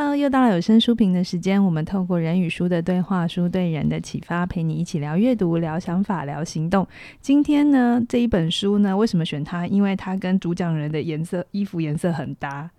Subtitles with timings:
[0.00, 1.60] Hello，又到了有声书评的时间。
[1.62, 6.86] 我们透过人与书的对话，书对人的启发，陪你一起聊阅读、聊想法、聊行动。
[7.20, 9.66] 今天呢，这一本书呢，为什么选它？
[9.66, 12.70] 因为它跟主讲人的颜色、衣服颜色很搭。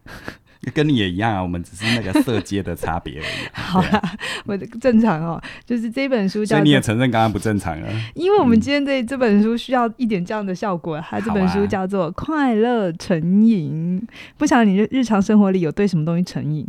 [0.73, 3.47] 跟你也一样啊，我们只是那个色阶的差别而已。
[3.51, 4.01] 好啦，
[4.45, 6.55] 我的正常哦，就是这本书叫。
[6.55, 7.89] 所以你也承认刚刚不正常了。
[8.15, 10.97] 因为我们今天这这本书需要一点这样的效果。
[11.01, 14.01] 它这本书叫做《快乐成瘾》，
[14.37, 16.65] 不晓得你日常生活里有对什么东西成瘾？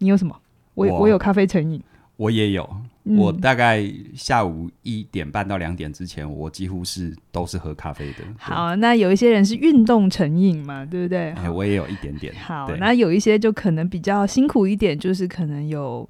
[0.00, 0.36] 你有什么？
[0.74, 1.80] 我我，我有咖啡成瘾，
[2.16, 2.68] 我也有。
[3.16, 3.82] 我大概
[4.14, 8.18] 下午一点半到两点之前，我几乎是都是喝咖啡的。
[8.38, 11.30] 好，那有一些人是运动成瘾嘛，对不对？
[11.30, 12.34] 哎，我也有一点点。
[12.34, 16.06] 好，那有一些就可能比较辛苦一点，就是可能有。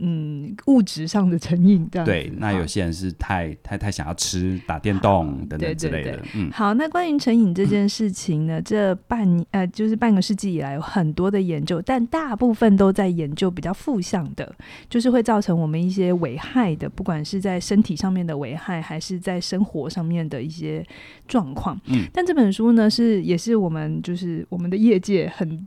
[0.00, 2.06] 嗯，物质上的成瘾这样。
[2.06, 6.10] 对，那有些人是太太太想要吃、打电动等等之类的。
[6.10, 14.54] 对对对嗯，好，那关于成瘾这件事情呢，嗯、这半年呃，就是半个世纪以来有很多的研究，但大部分都在研究比较负向的，
[14.88, 20.86] 就是会造成我们一些危害的，不管是在身体上面的危害，还是在生活上面的一些
[21.26, 21.80] 状况。
[21.86, 25.66] 嗯，但这本书呢，是也是我们就是我们的业界很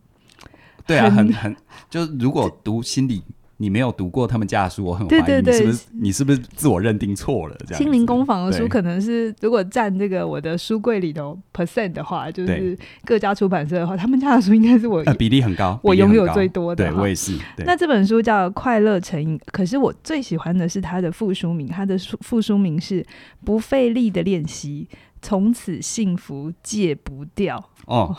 [0.87, 1.55] 对啊，很很
[1.89, 3.21] 就是如果读心理。
[3.61, 7.55] 你没有读过他们家的书，我很怀疑对对对，你是不是你是不是自我认定错了？
[7.67, 16.89] 这样，心灵工坊的书可能是如果占这个我的书柜里头 percent 的话，就是各家出版社的话，他们家的书应该是我、 呃、比例很高，我拥有最多的。
[16.89, 17.37] 对，我也是。
[17.59, 23.05] 那这本书叫《快乐成瘾》，可是我最喜欢的是它的副书名，它的书副书名是
[23.45, 24.87] “不费力的练习”。
[25.23, 28.15] 从此幸福戒不掉哦，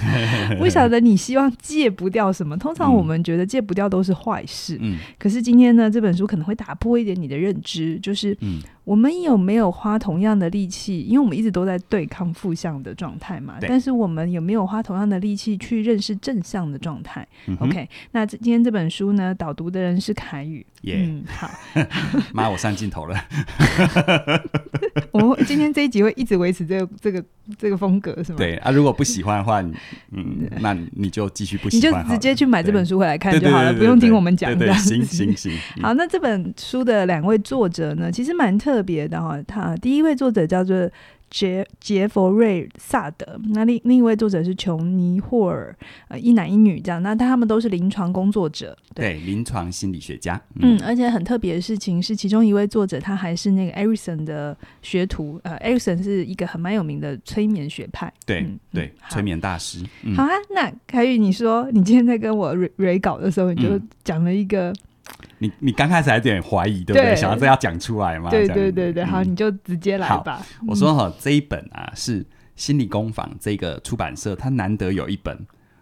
[0.58, 2.56] 不晓得你希望戒不掉什么？
[2.56, 8.60] 通常我们觉得戒不掉都是坏事，嗯，可是今天呢，这本书可能会打破一点你的认知，就是，嗯。
[8.86, 11.00] 我们有没有花同样的力气？
[11.00, 13.56] 因为我们一直都在对抗负向的状态嘛。
[13.62, 20.64] 但是我们有没有花同样的力气去认识正向的状态，嗯？OK，那今天这本书呢，导读的人是凯宇。
[20.84, 20.98] Yeah.
[21.04, 21.50] 嗯，好。
[22.32, 23.16] 妈，我上镜头了。
[25.10, 27.24] 我们今天这一集会一直维持这个这个
[27.58, 28.38] 这个风格，是吗？
[28.38, 29.60] 对啊，如果不喜欢的话，
[30.12, 34.56] 嗯，那你就继续不喜欢，你就直接去买这本书回来看就好了，不用听我们讲。
[34.56, 35.52] 对对，行行行。
[35.82, 38.76] 好，那这本书的两位作者呢，其实蛮特。
[38.76, 40.86] 特别的哈，他第一位作者叫做
[41.30, 45.76] 杰杰佛瑞萨德，那另另一位作者是琼尼霍尔，
[46.08, 50.40] 呃，一男一女这样，那他们都是临床工作者，对，临床心理学家。
[50.60, 59.84] 嗯，嗯，而且很特别的事情是，其中一位作者他还是那个 Erikson 的学徒，呃，Erikson 是一个很蛮有名的催眠学派，对、嗯、对，催眠大师。
[60.04, 64.72] 嗯、好啊，那凯宇，你说你今天在跟我 re 稿的时候，你就讲了一个。
[65.38, 67.10] 嗯你你刚开始还有点怀疑，对不对？
[67.12, 68.30] 对，想要这样讲出来嘛？
[68.30, 70.40] 对对对对，好，你就直接来吧。
[70.66, 75.38] 我说哈，这一本啊是心理工坊这个出版社，它难得有一本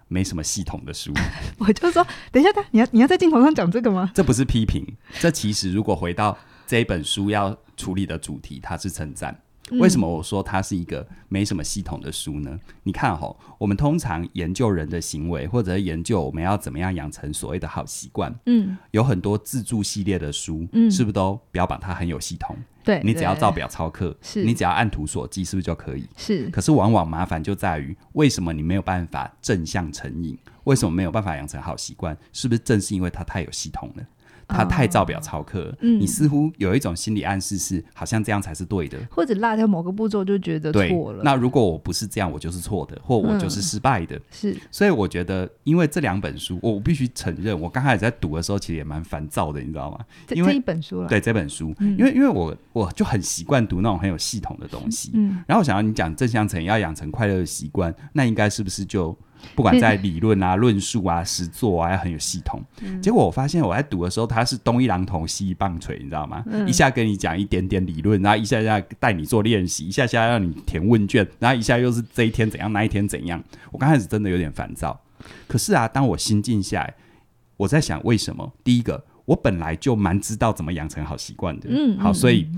[0.09, 1.13] 没什么系统的书。
[1.59, 4.11] 我就说，等一下，你要你要在镜头上讲这个吗？
[4.13, 4.85] 这不是批评，
[5.21, 6.37] 这其实如果回到
[6.67, 9.39] 这一本书要处理的主题，它是称赞。
[9.73, 12.59] 为什么我说它是一个没什么系统的书呢？
[12.83, 22.57] 你看哈，我们通常研究人的行为，或者研究我们要怎么样养成所谓的好习惯，嗯，有很多自助系列的书，嗯，是不是都标榜它很有系统？
[22.85, 26.07] 对，你只要照表操课，是你只要按图索骥，是不是就可以？
[26.19, 26.51] 是。
[26.51, 30.39] 可是往往麻烦就在于，为什么你没有办法正向成瘾？
[30.65, 32.15] 为什么没有办法养成好习惯？
[32.33, 34.05] 是不是正是因为它太有系统了？
[34.49, 41.22] 他太照表操课，嗯，你似乎有一种心理暗示是，好像这样才是对的，或者落掉某个步骤就觉得错了。
[41.22, 44.16] 那如果我不是这样，我就是错的，或我就是失败的。
[44.16, 49.99] 嗯、是，所以我觉得，因为这两本书，我必须承认，我刚开始在读的时候，其实也蛮烦躁的，你知道吗？
[50.31, 59.16] 因为这一本书了，对这本书，嗯、因为因为我我就很习惯读那种很有系统的东西，嗯，然后我想要你讲正向成瘾要养成快乐的习惯，那应该是不是就？
[59.55, 62.62] 不管在理论啊、论述啊、实作啊，要很有系统。
[62.81, 63.00] 嗯。
[63.03, 66.43] 结果我发现我在读的时候，他是东一榔头西一棒槌，你知道吗？
[66.47, 66.69] 嗯。
[66.69, 73.43] 一下跟你讲一点点理论，然后一下下带你做练习，一下下让你填问卷，然后一下又是这一天怎样，那一天怎样。
[73.71, 75.00] 我刚开始真的有点烦躁。
[75.47, 76.94] 可是啊，当我心静下来，
[77.56, 78.52] 我在想为什么？
[78.62, 81.69] 第一个，我本来就蛮知道怎么养成好习惯的。
[81.70, 81.99] 嗯。
[81.99, 82.49] 好，所以。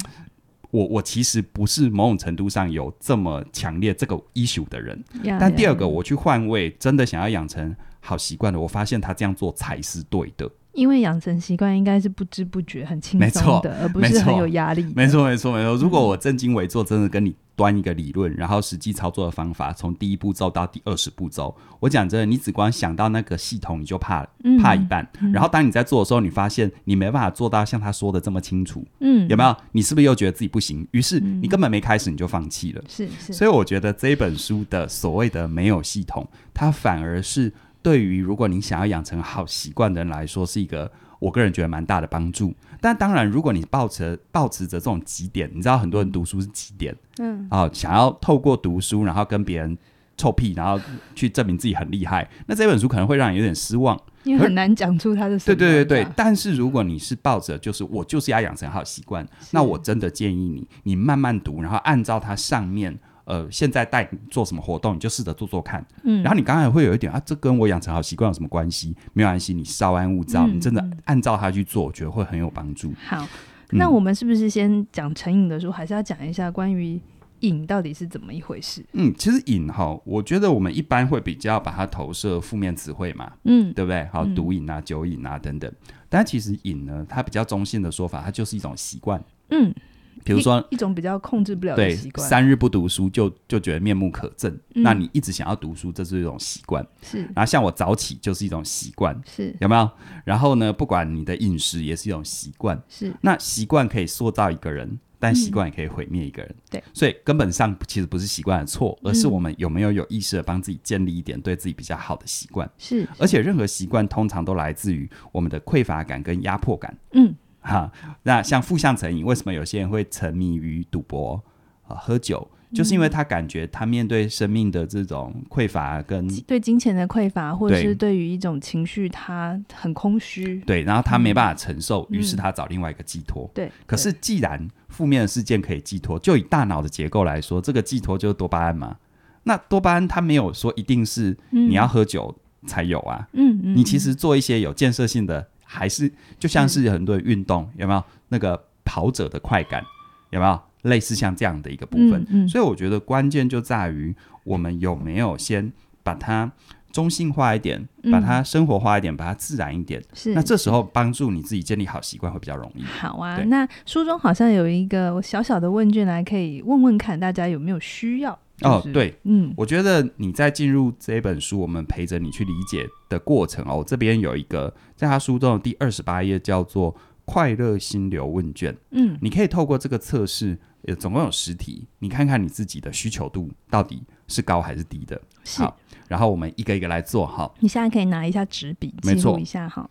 [0.71, 10.51] 我我其实不是某种程度上有这么强烈这个 issue 的人，yeah, 但第二个，我去换位，真的想要养成好习惯的，我发现他这样做才是对的。
[10.73, 14.83] 因为养成习惯应该是不知不觉、很轻松的，而不是很有压力。
[14.95, 15.75] 没错，没错，没错。
[15.77, 24.25] 如果我正襟危坐，真的跟你端一个理论，然后实际操作的方法，从第一步骤到第二十步骤，我讲真的，你只光想到那个系统，你就怕
[24.63, 25.09] 怕一半。
[25.33, 29.57] 然后当你在做的时候，你发现你没办法做到像他说的这么清楚，嗯，有没有？
[29.73, 30.87] 你是不是又觉得自己不行？
[30.93, 32.85] 于是你根本没开始，你就放弃了。
[32.87, 33.33] 是是。
[33.33, 37.53] 所以我觉得这一本书的所谓的没有系统，它反而是。
[37.83, 42.53] 对于如果你想要养成好习惯的人来说，是一个我个人觉得蛮大的帮助。
[42.81, 49.77] 但当然，如果你抱持抱持着这种极点，你知道很多人读书是极点，嗯，啊，想要透过读书，然后跟别人
[50.17, 50.81] 臭屁，然后
[51.15, 55.39] 去证明自己很厉害，那这本书可能会让你有点失望，因为很难讲出他的。
[55.41, 62.99] 对对对对，但是如果你是抱着就是我就是要养成好习惯，那我真的建议你，你慢慢读，然后按照它上面。
[63.27, 65.85] 呃，现在带你做什么活动，你就试着做做看。
[66.05, 68.95] 嗯，然后你刚才会有一点啊，这跟我养成好习惯有什么关系？
[69.13, 72.93] 没有关系，你稍安勿躁，嗯、你真的按照它去做，我觉得会很有帮助。
[73.05, 73.27] 好，
[73.73, 77.01] 嗯、那我们是不是先讲成瘾的时候，还是要讲一下关于
[77.41, 78.87] 瘾到底是怎么一回事？
[78.93, 84.07] 嗯，其实瘾哈，我觉得我们一般会比较把它投射负面词汇嘛，嗯，对不对？
[84.13, 85.69] 好，毒瘾啊、酒瘾啊等等。
[86.09, 89.21] 但其实瘾呢，它比较中性的说法，它就是一种习惯。
[89.51, 89.75] 嗯。
[90.25, 94.51] 比如说一,一种比较控制不了的习惯，三日不读书就就觉得面目可憎。
[94.75, 96.87] 嗯、那你一直想要读书，这是一种习惯。
[97.03, 99.21] 是，然后像我早起就是一种习惯。
[99.25, 99.91] 是，有没有？
[100.25, 102.81] 然后呢，不管你的饮食也是一种习惯。
[102.89, 106.51] 是，那习惯可以塑造一个人，但习惯也可以毁灭一个人。
[106.51, 112.69] 嗯、对，所以根本上其实不是习惯的错，而是我们有没有有意识的帮自己建立一点对自己比较好的习惯。
[112.79, 116.97] 是，而且任何习惯通常都来自于我们的匮乏感跟压迫感。
[117.13, 117.35] 嗯。
[117.67, 117.91] 哈，
[118.23, 121.43] 那像负向成瘾，为什么有些人会沉迷于赌博
[121.89, 122.49] 啊、喝酒？
[122.75, 130.61] 就是因为他感觉他面对生命的这种匮乏，跟对金钱的匮乏，或者是对于一种情绪，他很空虚。
[130.67, 133.49] 对，然后他没办法承受，于、嗯、是他找另外一个寄托。
[133.55, 138.97] 对，可是既然负面的事件可以寄托，就以大脑的结构来说，这个寄托就是多巴胺嘛。
[139.45, 142.37] 那多巴胺它没有说一定是你要喝酒
[142.67, 143.29] 才有啊。
[143.33, 145.49] 嗯嗯，你其实做一些有建设性的。
[145.67, 149.85] 还是就像是很多人运动，有没有那个跑者的快感？
[150.31, 152.23] 有没有类似像这样的一个部分？
[152.29, 154.15] 嗯嗯、所以我觉得关键就在于
[154.45, 155.73] 我们有没有先
[156.03, 156.51] 把它
[156.91, 160.03] 中性化一点，嗯、把它生活化一点，把它自然一点。
[160.15, 162.83] 是，那这时候帮助你自己建立好习惯会比较容易。
[162.85, 168.39] 好啊，那书中好像有一个小小的问卷来，可以问问看大家有没有需要。
[168.63, 173.77] 哦，对，嗯，我觉得你在进入这本书，我们陪着你去理解的过程哦。
[173.77, 178.75] 我这边有一个，在他书中的第二十八页，叫做“快乐心流问卷”。
[178.93, 185.21] 嗯，你可以透过这个测试，呃，总共有十题，你看看你自己的需求度到底是高还是低的。
[185.45, 185.77] 是好，
[186.09, 187.53] 然后我们一个一个来做哈。
[187.61, 189.89] 你现在可以拿一下纸笔记录一下哈。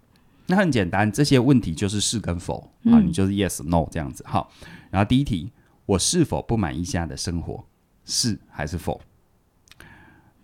[0.47, 4.23] 那很简单，这些问题就是是跟否啊，你就是 yes no 这样子。
[4.27, 4.51] 好，
[4.89, 5.51] 然后第一题，
[5.85, 7.63] 我是否不满意现在的生活？
[8.05, 9.01] 是还是否？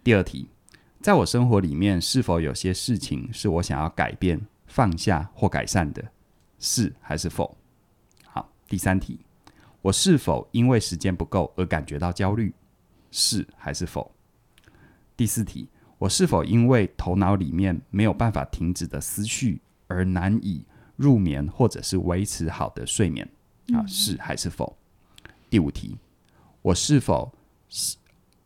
[0.03, 0.49] 第二题，
[0.99, 6.03] 在我生活里面，是否有些事情是我想要改变、放下或改善的？
[6.57, 7.55] 是还是否？
[8.25, 9.19] 好，第三题，
[9.83, 12.53] 我是否因为时间不够而感觉到焦虑？
[13.11, 14.11] 是还是否？
[15.15, 15.69] 第四题，
[15.99, 20.65] 我是否因为头脑里面没有办法停止的思绪而难以
[20.95, 23.29] 入眠，或者是维持好的睡眠？
[23.73, 24.75] 啊，是还是否？
[25.49, 25.97] 第五题，
[26.63, 27.31] 我是否？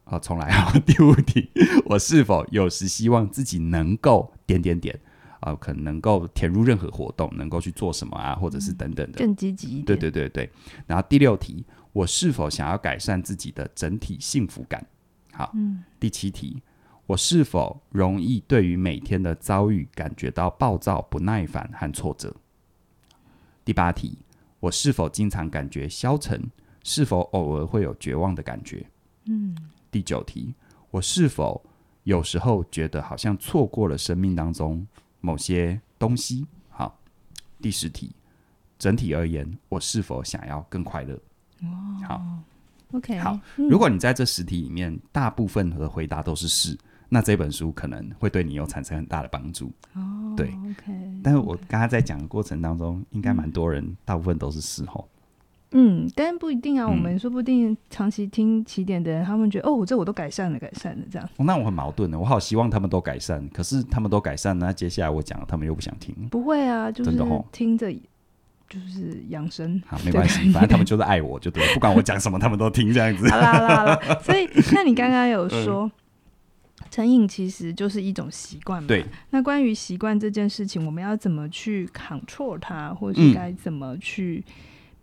[0.03, 0.71] 好，重来啊！
[0.85, 1.49] 第五题，
[1.85, 4.97] 我是否有时希望自己能够点点点
[5.39, 5.55] 啊？
[5.55, 8.35] 可能能够填入任何活动，能够去做什么啊？
[8.35, 9.85] 或者是等等的，更积极一点。
[9.85, 10.49] 对对对对。
[10.85, 14.85] 然后第六题，我是否想要改善自己的整体幸福感？
[15.33, 15.83] 好，嗯。
[15.99, 16.61] 第七题，
[17.07, 22.35] 我是否容易对于每天的遭遇感觉到暴躁、不耐烦和挫折？
[23.63, 24.19] 第八题，
[24.59, 26.51] 我是否经常感觉消沉？
[26.83, 28.85] 是否偶尔会有绝望的感觉？
[29.25, 29.55] 嗯，
[29.91, 30.53] 第九题，
[30.91, 31.61] 我是否
[32.03, 34.85] 有时候觉得好像错过了生命当中
[35.21, 36.45] 某些东西？
[36.69, 36.97] 好，
[37.61, 38.11] 第十题，
[38.77, 41.15] 整体而言，我是否想要更快乐？
[41.61, 41.67] 哦，
[42.07, 42.21] 好
[42.91, 43.39] ，OK，好。
[43.55, 46.77] 如果你在这十题里面大部分的回答都是是，
[47.09, 49.71] 那这本书可能会对你有产生很大的帮助。
[49.93, 51.21] 哦，对，OK。
[51.23, 55.07] 但是我刚刚在讲的过程当中，应该蛮多人大部分都是是吼。
[55.71, 56.87] 嗯，但不一定啊。
[56.87, 61.27] 我们说不定长期听起点的人，嗯、他们觉得哦，这我都改善了，改善了这样。
[61.35, 66.15] 哦，那我很矛盾的，我好希望他们都改善，可是他们都改善，那接下来我讲，他们又不想听。
[66.29, 67.11] 不会啊，就是
[67.51, 67.91] 听着
[68.69, 69.81] 就是养生。
[69.85, 73.29] 好，没关系，反正他们就是爱我就对了，不管我讲什么，他们都听这样子。
[73.29, 75.91] 好啦好啦所以 那你刚刚有说，嗯、
[76.89, 78.87] 成瘾其实就是一种习惯嘛？
[78.87, 79.03] 对。
[79.31, 84.41] 那关于习惯这件事情，我们要怎么去 control 它，或是该怎么去？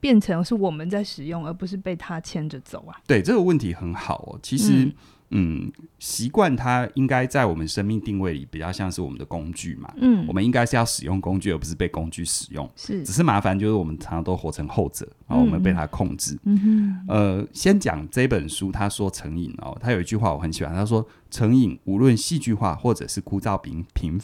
[0.02, 2.98] 变成是我们在使用，而不是被他牵着走啊？
[3.06, 4.38] 对，这个问题很好哦。
[4.42, 4.84] 其实，
[5.30, 9.94] 嗯，嗯，习惯它应该在我们生命定位里比较像是我们的工具嘛。
[9.98, 12.68] 嗯，我们应该是要使用工具，而不是被工具使用。
[12.74, 16.36] 是，只是麻烦就是我们常常都活成后者，然后我们被它控制。
[16.42, 17.06] 嗯哼。
[17.06, 24.20] 呃，先讲这本书，他说成瘾哦，他有一句话我很喜欢，他说成瘾无论戏剧化或者是枯燥平平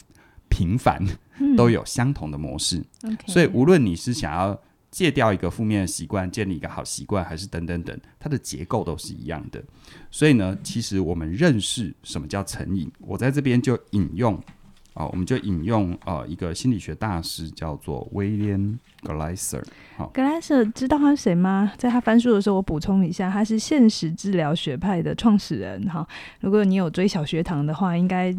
[0.49, 1.01] 平凡，
[1.55, 2.83] 都有相同的模式。
[3.03, 4.59] 嗯、所以无论你是想要。
[4.91, 9.63] 戒掉一个负面的习惯，建立一个好习惯，还是等等等，它的结构都是一样的。
[10.09, 14.33] 所以呢，其实我们认识什么叫成瘾，我在这边就引用
[14.93, 19.63] 啊、哦，我们就引用呃一个心理学大师叫做威廉格莱瑟。
[19.95, 21.71] 好，格莱瑟知道他是谁吗？
[21.77, 25.81] 在他翻书的时候，我补充一下，他是现实治疗学派的创始人。
[25.87, 26.05] 哈，
[26.39, 28.35] 如果你有追小学堂的话，应该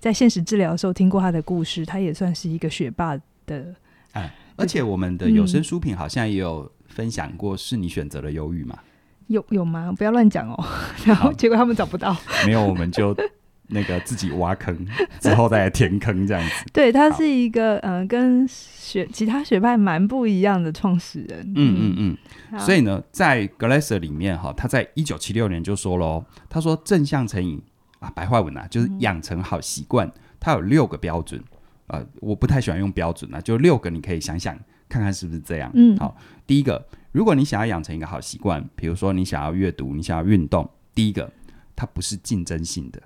[0.00, 1.86] 在现实治疗的时候听过他的故事。
[1.86, 3.16] 他也算是一个学霸
[3.46, 3.74] 的。
[4.12, 8.78] 哎而且我们的有声书品好像也有分享过，是你选择了忧郁吗？
[9.26, 9.92] 有有吗？
[9.96, 10.64] 不要乱讲哦。
[11.04, 12.16] 然后结果他们找不到，
[12.46, 13.16] 没有，我们就
[13.68, 14.86] 那个自己挖坑，
[15.20, 16.64] 之后再来填坑这样子。
[16.72, 21.40] 对，他是一个呃，跟学其他学派蛮不一样的创始人。
[21.54, 22.16] 嗯嗯嗯。
[22.52, 27.62] 嗯所以呢，在格莱瑟里面哈，他在一九七六年就说喽，他说正向成瘾
[28.00, 31.42] 啊，白话文啊，就是养成好习惯，它有六个标准。
[31.88, 34.58] 呃，我不太喜欢用标准啊，就六个，你可以想想
[34.88, 35.70] 看看是不是这样。
[35.74, 41.30] 嗯，好，第一个，如果你想要养成一个好习惯，比如说你想要阅读，你想要运动，第一个，
[41.76, 43.02] 它不是竞争性的。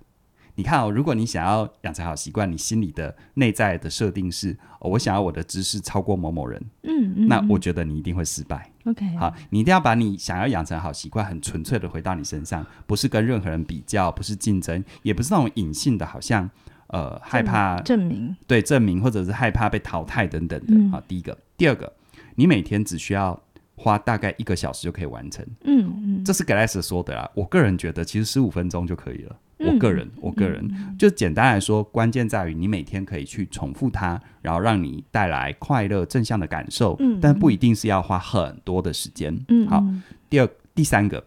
[0.59, 8.71] 你看哦，如果你想要养成好习惯，你心里的内在的设定是，哦，我想要我的知识超过某某人，嗯嗯，那我觉得你一定会失败。
[8.85, 16.49] OK，好，你一定要把你想要养成好习惯，很纯粹的回到你身上，不是跟任何人比较，不是竞争，也不是那种隐性的，好像。
[16.89, 20.67] 呃，害怕证明，对证明，或者是害怕被淘汰等等的。
[20.69, 21.93] 嗯、好，第一个，第二个，
[22.37, 23.41] 你每天只需要
[23.75, 25.45] 花大概一个小时就可以完成。
[25.65, 27.29] 嗯嗯，这是 Glass 说的啦。
[27.35, 29.37] 我个人觉得，其实十五分钟就可以了。
[29.59, 36.95] 嗯、我个人，我个人、嗯、就简单来说，关键在于你每天可以去重复它，然后让你带来快乐、正向的感受。
[37.01, 39.37] 嗯，但不一定是要花很多的时间。
[39.49, 39.83] 嗯，好。
[40.29, 41.25] 第二、第三个，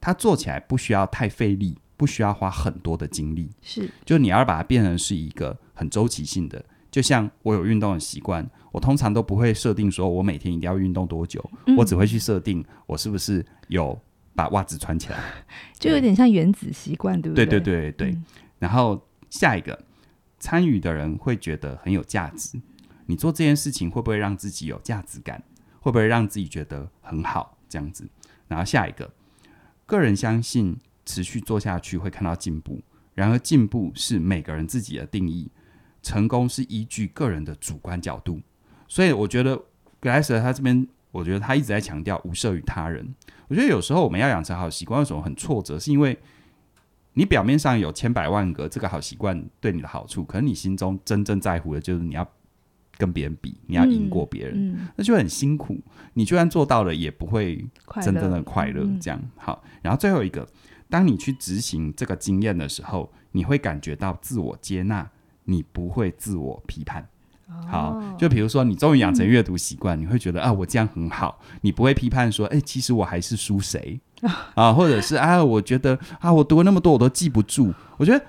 [0.00, 1.76] 它做起来不需要太费力。
[2.02, 6.64] 不需要花很多的精力，是，就你要把它变成是一个很周期性的。
[6.90, 13.96] 就像我有运动的习惯，我通常都不会设定说我每天一定要运动多久，嗯、我只会去设定我是不是有
[14.34, 15.16] 把袜子穿起来，
[15.78, 17.46] 就有点像原子习惯，对不对？
[17.46, 18.10] 对对对对。
[18.10, 18.24] 嗯、
[18.58, 19.80] 然后下一个
[20.40, 22.60] 参与的人会觉得很有价值，
[23.06, 25.40] 你做这件事情会不会让自己有价值感？
[25.78, 27.56] 会不会让自己觉得很好？
[27.68, 28.08] 这样子。
[28.48, 29.08] 然后下一个，
[29.86, 30.76] 个人相信。
[31.04, 32.80] 持续做下去会看到进步，
[33.14, 35.50] 然而进步是每个人自己的定义，
[36.02, 38.40] 成功是依据个人的主观角度。
[38.88, 39.56] 所以我觉得
[40.00, 43.14] 格莱瑟他这边，我觉得他一直在强调无涉于他人。
[43.48, 45.78] 我觉得有时候我们要养成好习惯，为什么很挫折？
[45.78, 46.18] 是因为
[47.14, 52.26] 你表面上有千百万个这个好习惯对你的好处，可是你心中真正在乎的就是你要
[52.96, 55.78] 跟别人比，你要赢过别人，嗯嗯、那就很辛苦。
[56.14, 57.64] 你就算做到了，也不会
[58.02, 58.86] 真正的快乐。
[59.00, 60.46] 这样好，然后最后一个。
[60.92, 65.08] 当你去执行这个经验的时候，你会感觉到自我接纳，
[65.44, 67.08] 你不会自我批判。
[67.48, 73.98] 哦、好，就比如说你终于养成阅读习惯，嗯、你会觉得啊，我这样很好，你不会批判说，哎，其实我还是输谁
[74.54, 77.72] 啊，或者是啊，我觉得啊，我读了那么多，我都记不住。
[77.96, 78.22] 我觉得。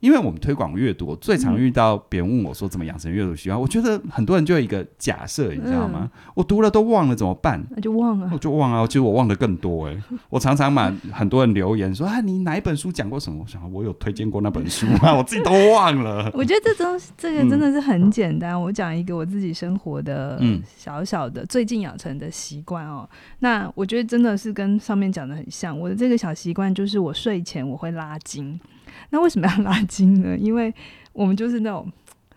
[0.00, 3.58] 因为我们推广阅读，我最常遇到别人问我说怎么养成阅读习惯。
[3.58, 6.00] 嗯、我觉得很多人就有一个假设，你知道吗？
[6.02, 7.64] 嗯、我读了都忘了怎么办？
[7.70, 8.86] 那就忘了，我就忘了。
[8.86, 10.02] 其实我忘得更多哎、欸。
[10.28, 13.40] 我常常嘛，很多人留言说啊，你哪一本书讲过什么？
[13.42, 15.14] 我想我有推荐过那本书吗？
[15.16, 16.30] 我自己都忘了。
[16.34, 18.52] 我觉得这东西这个真的是很简单。
[18.52, 20.40] 嗯、我讲一个我自己生活的
[20.76, 23.08] 小小的、嗯、最近养成的习惯哦。
[23.38, 25.76] 那我觉得真的是跟上面讲的很像。
[25.78, 28.60] 我的这个小习惯就是我睡前我会拉筋。
[29.16, 30.36] 那为什么要拉筋呢？
[30.36, 30.72] 因为
[31.14, 31.90] 我们就是那种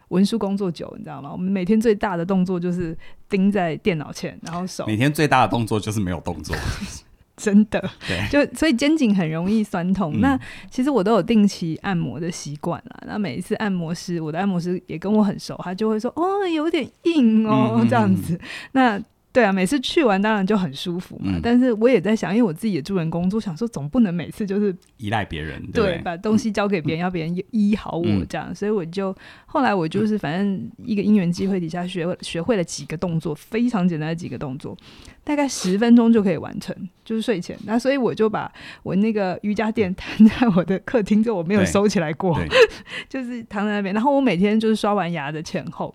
[0.08, 1.30] 文书工作久，你知道吗？
[1.30, 4.86] 我们每天最大的动作就是盯在电脑前，然后手。
[4.88, 6.56] 每天最大的动作就是没有动作，
[7.36, 7.84] 真的。
[8.08, 10.14] 对，就所以肩颈很容易酸痛。
[10.16, 10.40] 嗯、那
[10.72, 13.04] 其实我都有定期按摩的习惯啦。
[13.06, 18.40] 那每一次按摩师，我的按摩师也跟我很熟，他就会说：“哦，有点硬哦，嗯嗯嗯 这样子。”
[18.72, 18.98] 那
[19.32, 21.34] 对啊，每次去完当然就很舒服嘛。
[21.36, 28.48] 嗯、但是我也在想，因为我自己也助人工作，想说总不能每次就是依赖别人，对，对，把东西交给别人，嗯、要别人医好我这样。
[28.50, 34.76] 嗯、所以我就后来我就是反正一个因缘机会底下学学会了几个动作，非常简单的几个动作，
[35.24, 37.56] 大概十分钟就可以完成，就是睡前。
[37.66, 42.36] 那所以我就把我那个瑜伽垫摊在我的客厅，就我没有收起来过，
[43.08, 43.94] 就是躺在那边。
[43.94, 45.94] 然后我每天就是刷完牙的前后，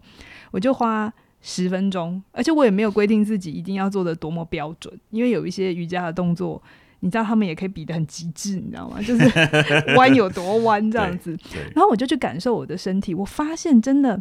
[0.52, 1.12] 我就花。
[1.46, 6.60] 十分钟，而且我也没有规定自己一定要做的多么标准，因为有一些瑜伽的动作，
[7.00, 8.98] 你知道他们也可以比得很极致，你知道吗？
[9.02, 9.30] 就是
[9.94, 11.38] 弯有多弯这样子。
[11.74, 14.18] 然后我就去感受我的身体，我发现真的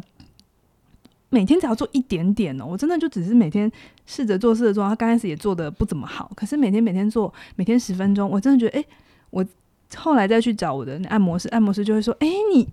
[1.30, 3.72] 每天只要做一点点哦，我真的就只是每天
[4.04, 8.84] 试着做试着做，他刚开始也做的不怎么好，可是每天每天做，每天十分钟，我真的觉得，哎，
[9.30, 9.42] 我
[9.96, 12.68] 后来再去找我的按摩师，按摩师就会说，哎，你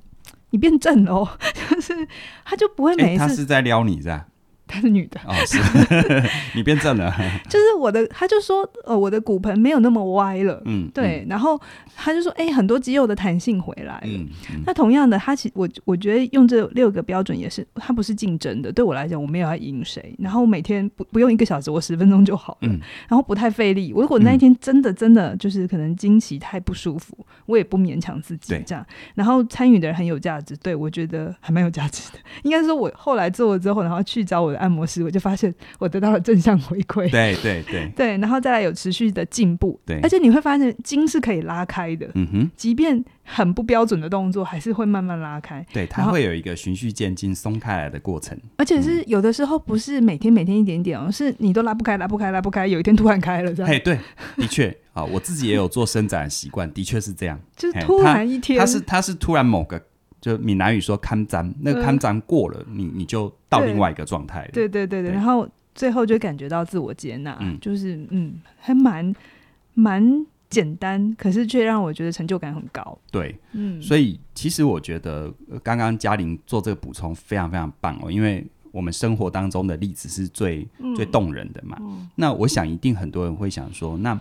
[0.50, 1.30] 你变正了哦，
[1.72, 2.06] 就是
[2.44, 4.28] 他就不会每一次他是在撩你是吧？
[4.72, 5.20] 她是女的。
[5.28, 5.60] 哦，是。
[6.56, 7.14] 你变正了，
[7.50, 11.60] 就是我的，他就说，呃，我的骨盆没有那么歪了，嗯，对，嗯、然后
[11.96, 14.02] 他就说，哎、欸，很多肌肉的弹性回来了。
[14.06, 23.92] 嗯嗯、那同样的，他其我我觉得用这六个标准也是，他不是竞争的，对我来讲，我没有要赢谁，然后每天不不用一个小时，我十分钟就好了，嗯、然后不太费力。
[23.94, 28.86] 我如果那一天真的真的就是可能经期太不舒服，我也不勉强自己这样。
[29.16, 32.20] 然后参与的人很有价值，对我觉得还蛮有价值的。
[32.44, 34.61] 应该说，我后来做了之后，然后去找我的。
[34.62, 37.92] 按摩师，我就发现我得到了正向回馈，对对对。
[37.98, 53.98] 对，然后再来有持续的进步，对，而且你会发现筋是可以拉开的，嗯哼，即便很不标准的动作，还是会慢慢拉开，对，它会有一个循序渐进松开来的过程，而且是有的时候不是每天每天一点点哦，是你都拉不开拉不开拉不开，有一天突然开了这样，嘿，对，
[54.38, 54.78] 的确。
[54.94, 59.82] 啊，我自己也有做伸展习惯，的确是这样，就是突然一天，它是它是突然某个。
[60.22, 64.48] 就闽南语说“看脏”，那个“看脏”过了，嗯、你你就到另外一个状态。
[64.54, 69.14] 对对对对，對然后最后就感觉到自我接纳，嗯、就是嗯，还蛮
[69.74, 72.98] 蛮简单，可是却让我觉得成就感很高。
[73.12, 81.76] 对，嗯，所以其实我觉得刚刚嘉玲做这个补充非常非常棒哦，因为我们生活当中的例子是最、嗯、最动人的嘛。
[81.82, 84.20] 嗯、那我想一定很多人会想说，那。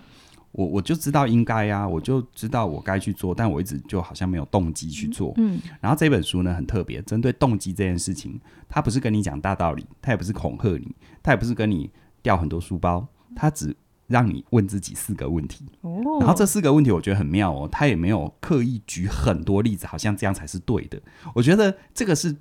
[0.52, 5.32] 我我就知道应该呀、啊，我就知道我该去做，但我一直就好像没有动机去做。
[5.36, 11.88] 嗯，然后这本书呢很特别，针对动机这件事情，它不是跟你讲大道理，它也不是恐吓你，它也不是跟你
[12.20, 13.76] 掉很多书包，它只
[14.08, 15.64] 让你问自己四个问题。
[15.82, 21.00] 哦，然后这四个问题我觉得很妙哦，他也没有刻意举很多例子，好像这样才是对的。
[21.32, 22.36] 我觉得这个是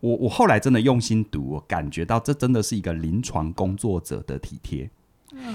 [0.00, 4.90] 我我后来真的用心读，我感觉到这真的是一个临床工作者的体贴。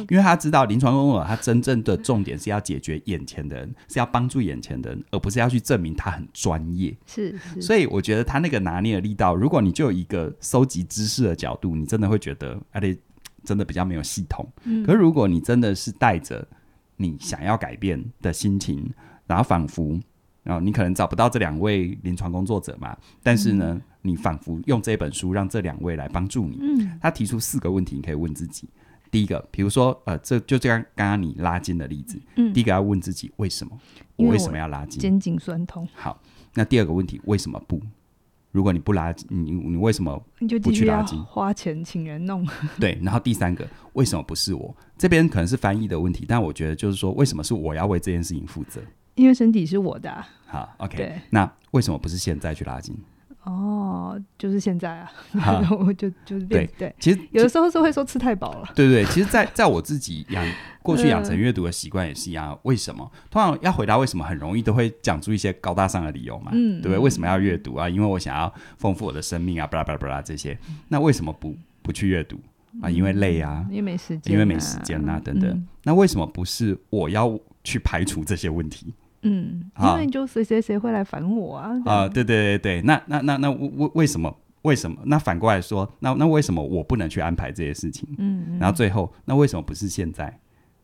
[0.09, 6.95] 因为他知道临床工作者，他真正的重点是要解决眼前的人，是要帮助眼前的人，而不是要去证明他很专业。
[7.05, 12.97] 是，是，所以我觉得他那个拿捏的力道，如果你就有一个收集知识的角度，你真的会觉得，而且，
[13.43, 14.47] 真的比较没有系统。
[14.63, 14.83] 嗯。
[14.85, 16.47] 可是如果你真的是带着
[16.97, 18.91] 你想要改变的心情，
[19.25, 19.99] 然后仿佛，
[20.43, 26.57] 然后你可能找不到这两位临床工作者嘛，但是呢，嗯、你仿佛用这本书让这两位来帮助你。
[26.61, 26.99] 嗯。
[27.01, 28.67] 他提出四个问题，你可以问自己。
[29.11, 33.77] 第一个，比如说，呃，这就这样，刚刚你拉筋的例子，嗯，第一个要问自己为什么？
[34.15, 34.99] 我为什么要拉筋？
[34.99, 35.87] 肩颈酸痛。
[35.93, 36.19] 好，
[36.53, 37.81] 那第二个问题，为什么不？
[38.51, 40.19] 如果你不拉筋，你你为什么
[40.63, 41.21] 不去拉筋？
[41.23, 42.47] 花钱请人弄。
[42.79, 44.75] 对，然后第三个，为什么不是我？
[44.97, 48.81] 这边可能是翻译的问题，但我觉得就是说，为什么是我要为这件事情负责？
[49.15, 50.27] 因为身体是我的啊。
[50.47, 51.21] 好，OK。
[51.29, 52.95] 那为什么不是现在去拉筋？
[53.47, 60.45] 哦，就是现在啊， 然后我就就是对对，其实有的时候是会说吃太饱了，对对，其实，在在我自己养
[60.83, 62.57] 过去养成阅读的习惯也是一样。
[62.63, 63.09] 为什么？
[63.31, 66.97] 通常要回答为什么，很容易都会讲出一些高大上的理由嘛，对不对？
[66.97, 67.87] 为什么要阅读啊？
[67.87, 70.57] 因为我想要丰富我的生命啊，巴拉巴拉巴拉这些。
[70.89, 72.37] 那为什么不不去阅读
[72.81, 72.89] 啊？
[72.89, 75.67] 因为累啊，因为没时间，因为没时间啊，等等。
[75.83, 78.93] 那为什么不是我要去排除这些问题？
[79.27, 81.71] 嗯，因为就谁谁谁会来烦我啊？
[81.85, 84.97] 啊，对对对对，那那那那为为什么为什么？
[85.05, 88.07] 那反过来说，那那为什么我不能去安排这些事情？
[88.17, 90.39] 嗯，然后最后，那为什么不是现在？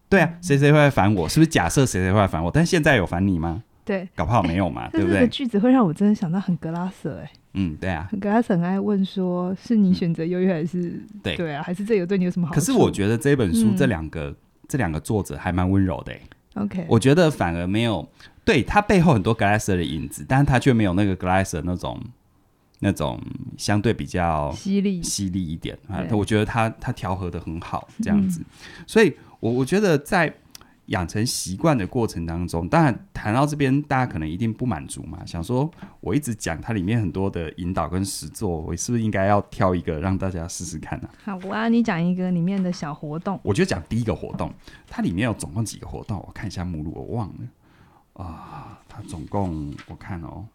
[0.09, 1.27] 对啊，谁谁会来烦我？
[1.27, 2.51] 是不是假设谁谁会来烦我？
[2.51, 3.63] 但现在有烦你吗？
[3.83, 5.15] 对，搞不好没有嘛， 对不对？
[5.15, 7.31] 这个句子会让我真的想到很格拉瑟哎。
[7.55, 11.61] 嗯，对啊，格拉瑟很爱问说：是你选择忧郁还是对对啊？
[11.61, 12.59] 还是这个对你有什么好处？
[12.59, 14.33] 可是我觉得这本书这两个
[14.67, 16.13] 这两个作者还蛮温柔的。
[16.55, 18.07] OK，我觉得反而没有。
[18.45, 21.99] 对，他背后很多 Glasser 的影子，但是他却没有那个 Glasser 那种
[22.79, 23.21] 那种
[23.57, 26.03] 相对比较犀利犀利一点啊。
[26.11, 28.41] 我觉得他他调和的很好，这样子。
[28.41, 28.45] 嗯、
[28.85, 30.33] 所以我我觉得在
[30.87, 41.39] 养成习惯的过程当中，当然谈到这边，大家可能一定不满足嘛，想说我一直讲它里面很多的引导跟实作，我是不是应该要挑一个让大家试试看呢、啊？
[41.39, 43.39] 好，我要你讲一个里面的小活动。
[43.43, 44.53] 我就讲第一个活动，
[44.89, 46.21] 它里面有总共几个活动？
[46.27, 47.35] 我看一下目录，我忘了。
[48.13, 50.45] 啊，它总共我看哦，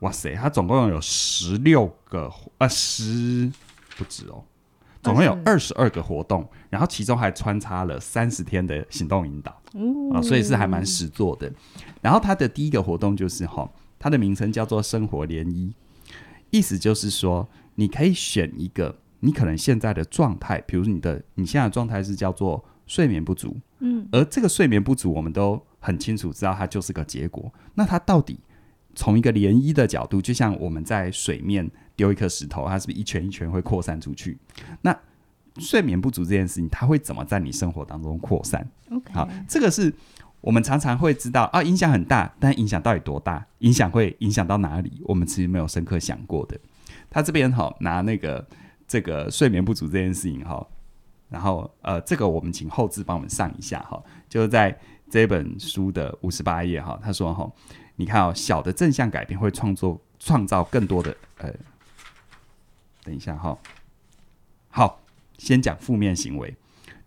[0.00, 3.50] 哇塞，它总共有十六个，呃，十
[3.96, 4.44] 不止哦，
[5.02, 9.52] 总共有二十二个活动，然后其中还穿插了三十天的行动引导，
[10.12, 11.52] 啊，所以是还蛮实做的。
[12.00, 15.72] 然后它的第一个活动就是哈，它的名称叫做生活涟漪，
[16.50, 27.52] 意思就是说，你可以选一个你可能现在的状态，比如你的你现在的状态是叫做睡眠不足，嗯，而这个睡眠不足，我们都很清楚知道它就是个结果。
[27.74, 28.40] 那它到底
[28.96, 34.36] 从一个涟漪的角度，就像我们在水面丢一颗石头，它是不是一圈一圈会扩散出去？
[34.82, 34.98] 那
[35.58, 39.94] 睡眠不足这件事情，它会怎么在你生活当中扩散？OK，好，这个是
[40.40, 43.46] 我们常常会知道啊，影响很大，但影响到底多大？
[43.60, 45.00] 影响会影响到哪里？
[45.04, 46.58] 我们其实没有深刻想过的。
[47.08, 48.44] 他这边哈拿那个
[48.88, 50.66] 这个睡眠不足这件事情哈，
[51.28, 57.50] 然后呃，这个我们请后置帮我们上一下哈，就是在这本书的五十八页哈，他说哈，
[57.96, 61.52] 你看哦，小的正向改变会创作创造更多的呃，
[63.02, 63.58] 等一下哈，
[64.68, 65.00] 好。
[65.38, 66.56] 先讲负面行为，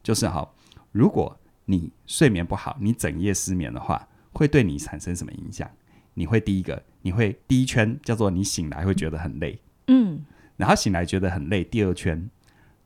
[0.03, 0.47] 就是哈，
[0.91, 1.35] 如果
[1.65, 5.67] 你睡眠不好，你整夜失眠的话，会对你产生什么影响？
[6.13, 10.23] 你会第一个，你会第一圈叫做你醒来会觉得很累，嗯，
[10.57, 12.29] 然后醒来觉得很累，第二圈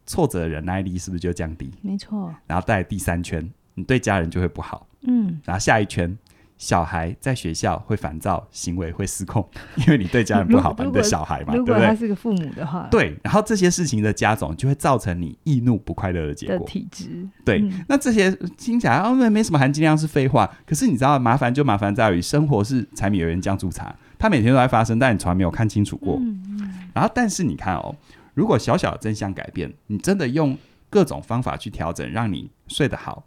[0.05, 1.69] 挫折忍耐力是不是就降低？
[1.81, 6.17] 没错，然后在第三圈，你对家人就会不好，嗯，然后下一圈。
[6.55, 16.65] 小孩在学校会烦躁，行为会失控， 因为你对家人不好，你的小孩嘛，如果他是个父母的话，对，然后这些事情的加总就会造成你易怒不快乐的结果。
[16.65, 20.49] 体质，对，嗯、那这些听起来哦，没没什么含金量是废话。
[20.65, 26.15] 可是你知道，麻烦就麻烦在于生活是柴米油盐酱醋茶，它每天都在发生，但你从来没有看清楚过。
[26.21, 27.93] 嗯嗯、然后，但是你看哦，
[28.35, 30.57] 如果小小的真相改变，你真的用
[30.89, 33.25] 各种方法去调整，让你睡得好。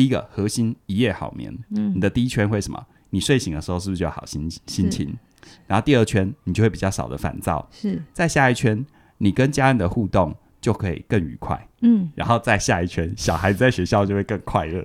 [0.00, 1.54] 第一个核心，一夜好眠。
[1.76, 2.82] 嗯，你的第一圈会什么？
[3.10, 5.14] 你睡醒的时候是不是就有好心心情？
[5.66, 7.68] 然后第二圈你就会比较少的烦躁。
[7.70, 8.82] 是，再下一圈
[9.18, 11.68] 你跟家人的互动就可以更愉快。
[11.82, 14.82] 嗯，然后再下一圈小孩子在学校就会更快乐。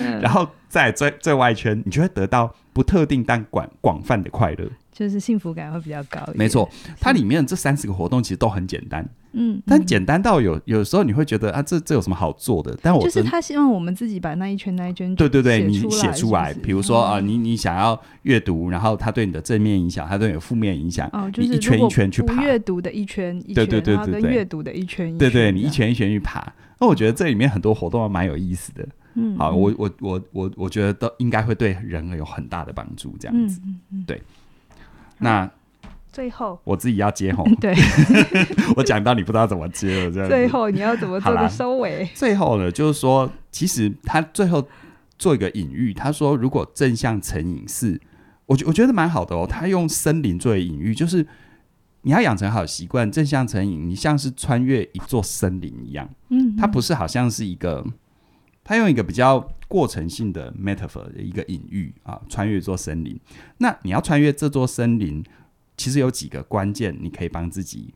[0.00, 4.70] 嗯、然后在最最外圈你就会得到不特定但广广泛的快乐。
[4.92, 6.36] 就是幸福感会比较高一点。
[6.36, 6.68] 没错，
[7.00, 12.76] 它里面这三十个活动其实都很简单，嗯，但简单到有有时候你会觉得啊，这这有什么好做的？
[12.82, 26.50] 但我就是他希望我们自己把那一圈那一圈，对对对，你写出来，比如说啊，你你想要阅读，然后它对你的正面影响，它对你的负面影响，哦，就是一圈一圈去爬，阅读的一圈一圈，对对对对对，阅读的一圈一圈，对对，你一圈一圈去爬。
[26.80, 33.60] 那我觉得这里面很多活动还蛮有意思的，嗯，好，我我我我我觉得都应该会对人有很大的帮助，这样子，
[34.06, 34.22] 对，
[35.18, 35.50] 那。
[36.18, 37.72] 最后，我自己要接吼， 对，
[38.74, 40.28] 我讲到你不知道怎么接了，这样。
[40.28, 42.10] 最后你要怎么做个收尾？
[42.12, 44.66] 最后呢，就是说，其实他最后
[45.16, 48.00] 做一个隐喻，他说，如果正向成瘾是，
[48.46, 49.46] 我觉我觉得蛮好的哦。
[49.48, 51.24] 他用森林作为隐喻，就是
[52.02, 56.10] 你要养成好习惯，正向成瘾，你像是穿越一座森林一样。
[56.30, 57.86] 嗯，它不是好像是一个，
[58.64, 63.20] 他用一个比较过程性的 metaphor 的一个隐喻啊，穿越一座森林。
[63.58, 65.22] 那你要穿越这座森林。
[65.78, 67.94] 其实有几个关键，你可以帮自己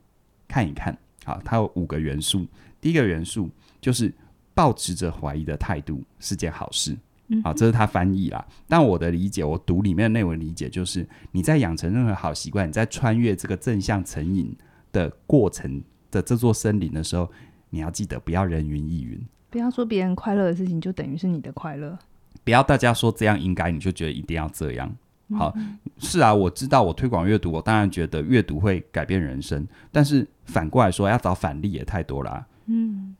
[0.48, 0.96] 看一看。
[1.24, 2.46] 好，它有五个元素。
[2.80, 4.10] 第一个元素就是
[4.54, 6.96] 抱持着怀疑的态度是件好事。
[7.42, 8.46] 好，这是他翻译啦。
[8.68, 14.54] 但我的理解，我读里面的内文理解就是，你在养成任何好习惯，你在穿越这个正向成瘾
[14.90, 17.30] 的过程的这座森林的时候，
[17.70, 19.18] 你要记得不要人云亦云，
[19.48, 21.98] 不要说别人快乐的事情就等于是你的快乐，
[22.44, 24.94] 不要大家说这样应该，你就觉得一定要这样。
[25.34, 25.54] 好，
[25.98, 29.66] 是啊，我知道，我推广阅读，我当然觉得阅读会改变人生。
[29.90, 32.46] 但是反过来说，要找反例也太多了啊。
[32.66, 33.16] 嗯，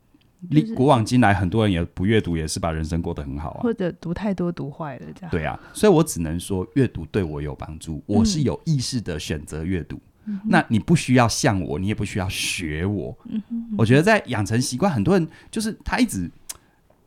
[0.49, 3.61] 历古往今来，很多人也不阅读，也是把人生过得很好啊。
[3.63, 5.31] 或者读太多，读坏了这样。
[5.31, 8.03] 对啊，所以我只能说，阅读对我有帮助。
[8.05, 9.99] 我是有意识的选择阅读。
[10.25, 10.39] 嗯。
[10.45, 13.17] 那你不需要像我，你也不需要学我。
[13.25, 13.73] 嗯哼。
[13.75, 16.29] 我觉得在养成习惯，很多人就是他一直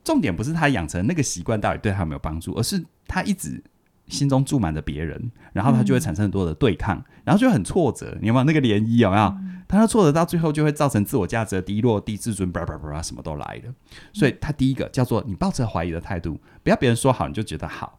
[0.02, 3.62] 重点不是他养成那个习惯到底对他有没有帮助，而是他一直。
[4.08, 8.16] 心中住满着别人，然后他就会产生很多的对抗，嗯、然后就很挫折。
[8.20, 8.98] 你有没有那个涟漪？
[8.98, 9.24] 有没有？
[9.24, 13.74] 嗯、他的挫折到最后就会造成自我价值的低落、低自尊，叭叭叭，什么都来了。
[14.12, 17.98] 所以他第一个叫做你抱着怀疑的态度，不要别人说好你就觉得好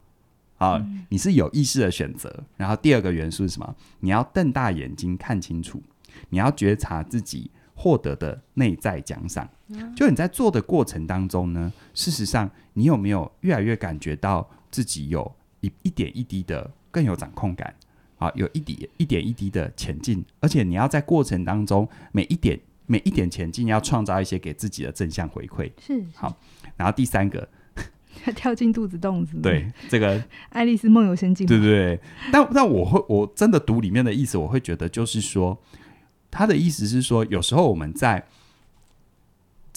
[0.57, 2.43] 啊，嗯、你是有意识的选择。
[2.55, 3.75] 然后第二个元素是什么？
[3.99, 5.81] 你要瞪大眼睛看清楚，
[6.29, 9.47] 你要觉察自己获得的内在奖赏。
[9.67, 15.29] 嗯、就你在做的过程当中呢，事实上你有没有越来越感觉到自己有？
[15.61, 17.73] 一一点一滴的更有掌控感，
[18.17, 25.71] 啊，有一点一点一滴的前进，而且你要在过程当中每一点每一点前进，要创造一些给自己的正向回馈。
[25.79, 26.37] 是，是好，
[26.75, 27.47] 然后第三个，
[28.35, 29.39] 跳进肚子洞子。
[29.41, 31.45] 对，这个 爱丽丝梦游仙境。
[31.47, 31.99] 对对对，
[32.31, 35.57] 但但我会我真的读里面的意思，我会觉得就是说，
[36.29, 38.27] 他的意思是说，有时候我们在。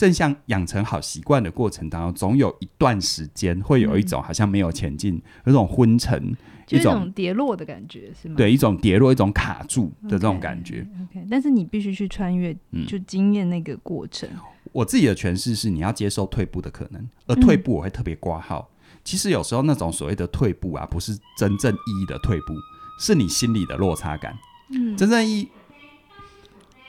[0.00, 6.34] 正向养成好习惯的过程当中，总有一段时间会有一种好像没有前进，嗯、有种昏沉，
[6.70, 8.34] 一种跌落的感觉，是吗？
[8.34, 10.88] 对，一种跌落，一种卡住的这种感觉。
[11.12, 12.56] Okay, OK，但是你必须去穿越，
[12.88, 14.26] 就经验那个过程。
[14.32, 14.40] 嗯、
[14.72, 18.70] 我自己的诠释是，你要接受退步的可能，而退步我会特别挂号。
[18.72, 22.54] 嗯、其实有时候那种所谓的退步啊，不是真正意义的退步，
[22.98, 24.34] 是你心里的落差感。
[24.72, 25.48] 嗯，真正意义。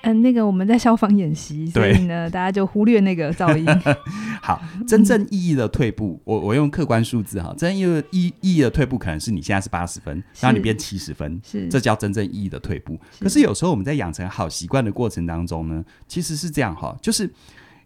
[0.04, 3.66] 嗯，那个我们在消防演习，所以呢，大家就忽略那个噪音。
[4.42, 13.00] 好，真正意义的退步，我我用客观数字哈，真正意义意意义的退步，可能是你现在是八十分，然后你变七十分，是这叫真正意义的退步。
[13.20, 17.30] 可是有时候我们在养成好习惯的过程当中呢，其实是这样哈，就是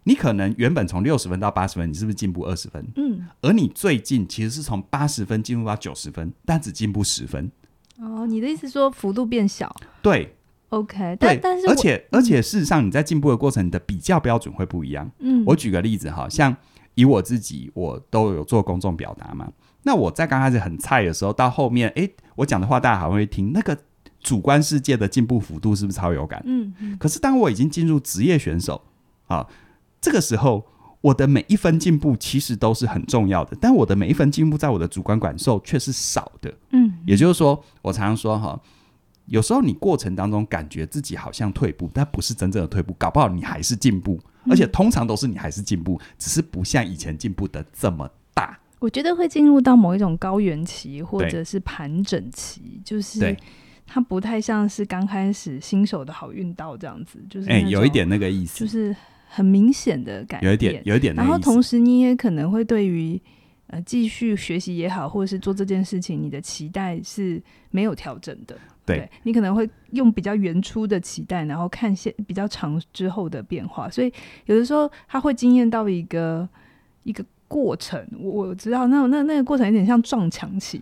[0.04, 2.82] 你可能原本从六十分到八十分，你是不是进步二十分？
[2.96, 7.50] 嗯，而你最近其实是从八十分进步到九十分，但只进步十分。
[7.98, 9.74] 哦，你的意思说幅度变小？
[10.00, 10.35] 对。
[10.70, 15.08] OK，但但是而且而且事实上，你在进步的过程，你的比较标准会不一样。
[15.20, 16.54] 嗯，我举个例子哈，像
[16.94, 19.48] 以我自己，我都有做公众表达嘛。
[19.84, 23.78] 那我在刚开始很菜的时候，到后面，哎，我讲的话大家还会听，那个
[24.20, 26.42] 主观世界的进步幅度是不是超有感？
[26.44, 26.96] 嗯嗯。
[26.98, 28.82] 可是当我已经进入职业选手
[29.28, 29.46] 啊，
[30.00, 30.66] 这个时候
[31.00, 36.52] 我的每一分进步其实都是很重要的，但我的每一分进步在我的主观感受却是少的。
[36.72, 38.60] 嗯，也就是说，我常常说哈。
[39.26, 48.58] 有时候你过程当中感觉自己好像退步，但不是真正的退步，搞不好你还是进步，嗯、而且通常都是你还是进步，只是不像以前进步的这么大。
[48.78, 53.36] 我觉得会进入到某一种高原期，或者是盘整期，就是
[53.86, 58.94] 它不太像是刚开始新手的好运道这样子，就是哎、欸，有一点那个意思，就是
[59.28, 61.14] 很明显的改变，有一点，有一点。
[61.14, 63.20] 然后同时你也可能会对于。
[63.68, 68.56] 呃，继续学习也好，或者是做这件事情，你的期待是没有调整的。
[68.86, 73.90] 对，对你可能会用比较原初的期待，然后看现比较长之后的变化。
[73.90, 74.12] 所以
[74.46, 76.48] 有的时候他会惊艳到一个
[77.02, 78.02] 一个过程。
[78.18, 80.80] 我我知道那那那个过程有点像撞墙期，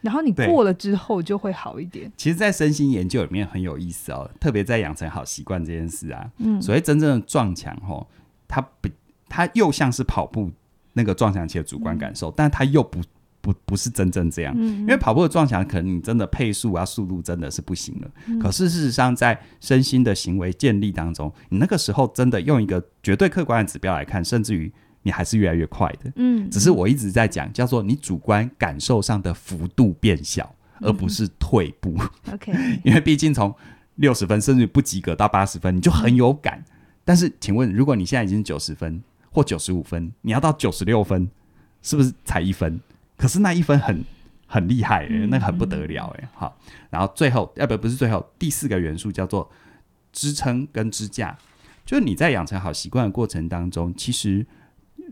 [0.00, 2.10] 然后你过了之后就会好一点。
[2.16, 6.30] 其实，在身心研究里面很有意思哦，特别在养成好习惯这件事啊。
[6.38, 8.08] 嗯，所谓真正的撞墙吼，
[8.48, 8.88] 它不，
[9.28, 10.50] 它又像是跑步。
[10.94, 13.00] 那个撞墙期的主观感受，嗯、但它又不
[13.42, 18.10] 不不是真正这样，嗯、因为跑步的撞墙，可能你真的配速啊、速度真的是不行了。
[18.26, 26.12] 嗯、可是事实上，在身心的行为建立当中，你那个时候真的用一个绝对客观的指标来看，甚至于你还是越来越快的。
[26.16, 31.94] 嗯，只是我一直在讲，叫做你主观感受上的幅度变小，嗯、而不是退步。
[32.32, 32.52] OK，
[32.84, 33.52] 因为毕竟从
[33.96, 36.58] 六十分甚至不及格到八十分，你就很有感。
[36.58, 36.72] 嗯、
[37.04, 39.02] 但是，请问，如果你现在已经九十分？
[39.34, 41.26] 或九十五分，你要到九十六分，
[41.80, 42.78] 是不是才一分？
[43.16, 44.04] 可是那一分很
[44.46, 46.28] 很厉害、欸，那个很不得了哎、欸。
[46.34, 46.58] 好，
[46.90, 49.50] 然后最后，呃，不，不是最后，第四个元素叫做
[50.12, 51.36] 支撑跟支架，
[51.84, 54.46] 就是你在养成好习惯的过程当中，其实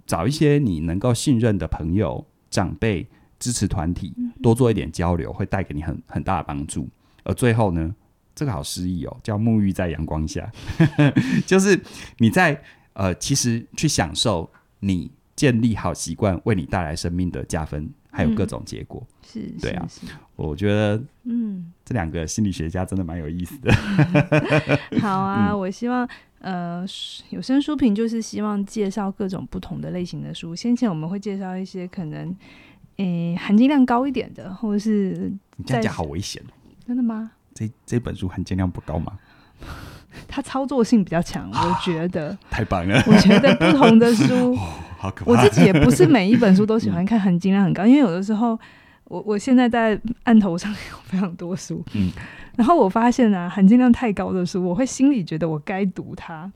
[0.06, 3.08] 找一些你能够信任的朋友、长辈、
[3.38, 6.88] 支持团体，多做一点交流，会带给你很很大的帮助。
[7.24, 7.94] 而最后呢，
[8.34, 10.50] 这个好诗意哦，叫沐浴在阳光下，
[11.46, 11.80] 就是
[12.18, 12.62] 你在。
[12.92, 15.10] 呃，其实去享受你
[15.40, 19.88] 建立好习惯为你带来生命的加分，还有各种结果，嗯、是，对啊，
[20.36, 23.72] 我觉得，嗯，这两个心理学家真的蛮有意思的。
[25.00, 26.06] 好啊，嗯、我希望，
[26.40, 26.84] 呃，
[27.30, 30.54] 有声书评就是希望介绍各种不同的类型的书。
[30.54, 32.36] 先前我们会介绍一些可能，
[32.96, 36.42] 诶，含金量高一点的，或者是你这样讲好危险，
[36.86, 37.30] 真的吗？
[37.54, 39.18] 这这本书含金量不高吗？
[40.28, 43.02] 它操作性比较强，我觉得 太棒了。
[43.06, 44.68] 我觉得不同的书，哦、
[45.00, 45.30] 好可怕。
[45.32, 48.58] 我自己也不是每一本书都喜欢看，含金量很高，嗯、因为有的时候，
[49.04, 52.12] 我我现在在案头上有非常多书，嗯，
[52.56, 56.50] 然后我发现啊，含金量太高的书，我会心里觉得我该读它，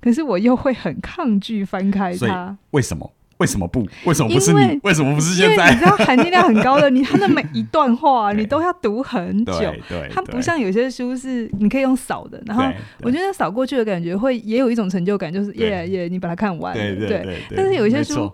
[0.00, 3.10] 可是我又会很抗拒翻开它，为什么？
[3.38, 3.86] 为什么不？
[4.04, 4.58] 为什么不是你？
[4.58, 5.70] 为，为什么不是现在？
[5.72, 9.58] 你知道 含金量很高的，你他的每一段话你都要读很久。
[9.58, 12.64] 对，对它不像有些书是你可以用扫的，然后
[13.02, 16.74] 我觉得扫过去的感觉会也有一种成就感，就是耶耶，你把它看完。
[16.74, 17.56] 对对对，对。
[17.56, 18.30] 但是有一些书。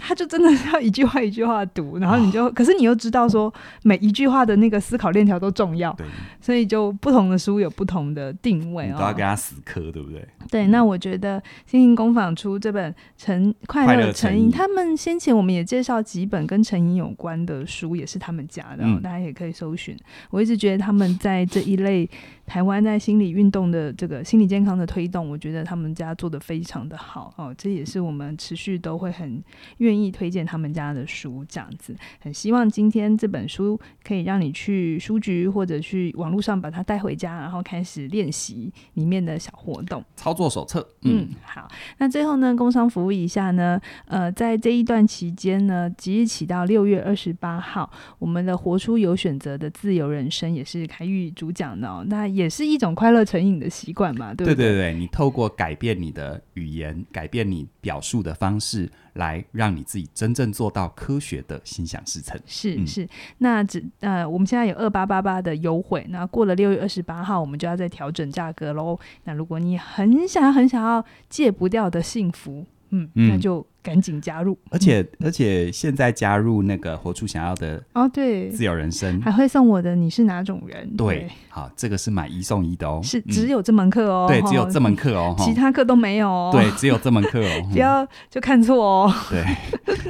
[0.00, 6.06] 他就真的是要一句话一句话读，然后你就，哦、可是你又知道说每一句话的那个思考链条都重要，对
[6.40, 10.26] 所以就不同的书有不同的定位，哦，都要跟他死磕，对不对？
[10.50, 19.96] 对，那我觉得新兴工坊出这本成快乐成瘾，他们先前我们也介绍几本跟成瘾有关的书，也是他们家的，嗯、大家也可以搜寻。
[20.30, 22.08] 我一直觉得他们在这一类。
[22.50, 29.40] 台湾在心理运动的这个心理健康的推动，我觉得他们家做的非常的好哦，这也是我们持续都会很
[29.76, 31.94] 愿意推荐他们家的书，这样子。
[32.18, 40.04] 很希望今天这本书可以让你去书局或者去网络上把它带回家，然后开始练习里面的小活动。
[40.16, 41.68] 操作手册，嗯，嗯，好。
[41.98, 52.39] 那最后呢，工商服务一下呢，呃，在这一段期间呢，即日起到六月二十八号，我们的活出有选择的自由人生也是凯玉主讲的哦，那也。
[52.40, 54.54] 也是一种快乐成瘾的习惯嘛，对不对？
[54.54, 62.40] 对对对，你透过改变你的语言，改变你表述的方式，来让你自己真正做到科学的心想事成。
[62.46, 63.06] 是、嗯、是，
[63.38, 68.98] 那只呃，我们现在有二八八八的优惠，那过了六月二十八号，我们就要再调整价格喽。
[69.24, 73.28] 那如果你很想要很想要戒不掉的幸福，嗯，嗯。
[73.30, 73.66] 那就。
[73.82, 79.18] 赶紧加入，而且、嗯、而且现在加入那个活出想要的哦，对，自由人生。
[79.22, 80.86] 还会送我的你是哪种人？
[80.98, 81.30] 对，对。
[81.48, 89.42] 好，这个是买一送一的哦，是只有这门课哦、嗯，对，只有这门课哦，其他课都没有哦，对，只有这门课哦， 不要就看错哦，对，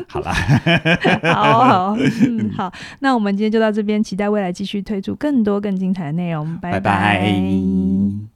[0.09, 0.33] 好啦，
[1.33, 6.59] 好好， 嗯，好，那我们今天就到这边，期待未来继续推出更多更精彩的内容。
[6.59, 6.81] 拜。
[6.81, 8.30] 拜